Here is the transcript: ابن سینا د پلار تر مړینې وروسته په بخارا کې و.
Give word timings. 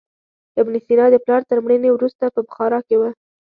ابن 0.61 0.73
سینا 0.85 1.05
د 1.11 1.15
پلار 1.25 1.41
تر 1.49 1.57
مړینې 1.65 1.89
وروسته 1.93 2.23
په 2.35 2.39
بخارا 2.47 2.79
کې 2.87 2.95
و. 2.97 3.01